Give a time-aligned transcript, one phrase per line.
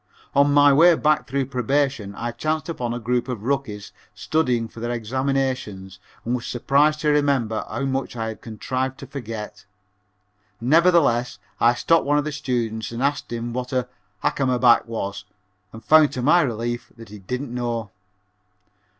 [0.33, 4.79] On my way back through Probation I chanced upon a group of rookies studying for
[4.79, 9.65] their examinations and was surprised to remember how much I had contrived to forget.
[10.59, 13.87] Nevertheless I stopped one of the students and asked him what a
[14.23, 15.23] "hakamaback" was
[15.71, 17.91] and found to my relief that he didn't know.